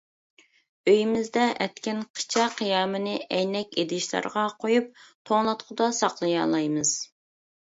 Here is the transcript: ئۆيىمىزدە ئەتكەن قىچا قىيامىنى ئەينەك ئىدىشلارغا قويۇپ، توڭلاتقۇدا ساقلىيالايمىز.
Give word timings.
ئۆيىمىزدە 0.91 1.43
ئەتكەن 1.65 1.99
قىچا 2.19 2.47
قىيامىنى 2.61 3.13
ئەينەك 3.37 3.77
ئىدىشلارغا 3.83 4.47
قويۇپ، 4.65 4.89
توڭلاتقۇدا 5.31 5.91
ساقلىيالايمىز. 6.01 6.97